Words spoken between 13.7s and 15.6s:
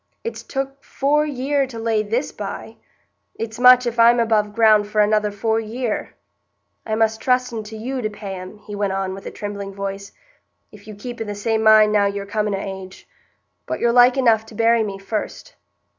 you're like enough to bury me first."